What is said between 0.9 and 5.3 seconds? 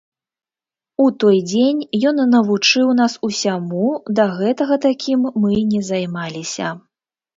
У той дзень ён навучыў нас ўсяму, да гэтага такім